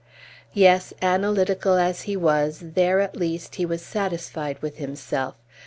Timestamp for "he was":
2.09-2.61, 3.61-3.83